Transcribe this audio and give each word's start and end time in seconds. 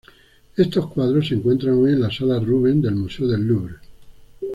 Estos 0.57 0.87
cuadros 0.89 1.27
se 1.27 1.35
encuentran 1.35 1.75
hoy 1.77 1.91
en 1.91 2.01
la 2.01 2.09
sala 2.09 2.39
Rubens 2.39 2.81
del 2.81 2.95
Museo 2.95 3.27
del 3.27 3.45
Louvre. 3.47 3.75